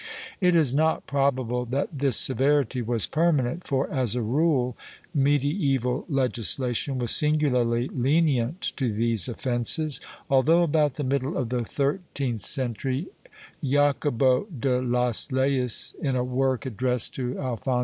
^ 0.01 0.03
It 0.41 0.55
is 0.55 0.73
not 0.73 1.05
probable 1.05 1.63
that 1.65 1.99
this 1.99 2.17
severity 2.17 2.81
was 2.81 3.05
permanent 3.05 3.63
for, 3.67 3.87
as 3.91 4.15
a 4.15 4.23
rule, 4.23 4.75
medieval 5.13 6.05
legislation 6.09 6.97
was 6.97 7.11
singularly 7.11 7.87
lenient 7.87 8.61
to 8.77 8.91
these 8.91 9.29
offences, 9.29 10.01
although, 10.27 10.63
about 10.63 10.95
the 10.95 11.03
middle 11.03 11.37
of 11.37 11.49
the 11.49 11.63
thirteenth 11.63 12.41
century, 12.41 13.09
Jacobo 13.63 14.45
de 14.45 14.81
las 14.81 15.31
Leyes, 15.31 15.95
in 16.01 16.15
a 16.15 16.23
work 16.23 16.65
addressed 16.65 17.13
to 17.13 17.21
* 17.21 17.21
Mariana, 17.35 17.41
Hist, 17.41 17.43
de 17.43 17.53
Espana, 17.53 17.59
Lib. 17.59 17.63
vi, 17.63 17.77
n. 17.77 17.79